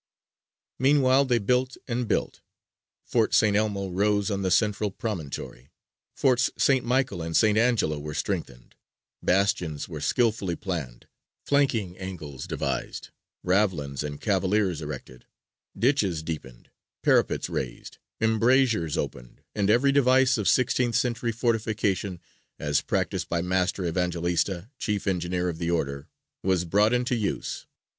[0.79, 2.41] Meanwhile they built and built;
[3.05, 3.55] Fort St.
[3.55, 5.69] Elmo rose on the central promontory,
[6.15, 6.83] Forts St.
[6.83, 7.55] Michael and St.
[7.55, 8.73] Angelo were strengthened;
[9.21, 11.07] bastions were skilfully planned,
[11.45, 13.11] flanking angles devised,
[13.45, 15.25] ravelins and cavaliers erected,
[15.77, 16.71] ditches deepened,
[17.03, 22.19] parapets raised, embrasures opened, and every device of sixteenth century fortification
[22.57, 26.07] as practised by Master Evangelista, chief engineer of the Order,
[26.41, 27.67] was brought into use.